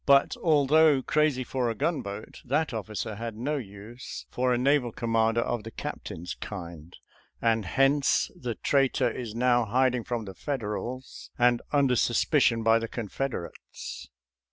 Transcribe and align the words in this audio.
But 0.07 0.35
although 0.37 1.03
crazy 1.03 1.43
for 1.43 1.69
a 1.69 1.75
gunboat, 1.75 2.41
that 2.43 2.73
officer 2.73 3.13
had 3.17 3.35
no 3.35 3.57
use 3.57 4.25
for 4.31 4.51
a 4.51 4.57
naval 4.57 4.91
commander 4.91 5.41
of 5.41 5.61
the 5.63 5.69
Captain's 5.69 6.33
kind, 6.33 6.97
and 7.39 7.65
hence 7.65 8.31
the 8.35 8.55
traitor 8.55 9.11
is 9.11 9.35
now 9.35 9.63
hiding 9.65 10.03
from 10.03 10.25
the 10.25 10.33
Federals, 10.33 11.29
and 11.37 11.61
under 11.71 11.95
suspicion 11.95 12.63
by 12.63 12.79
the 12.79 12.87
Confederates. 12.87 14.09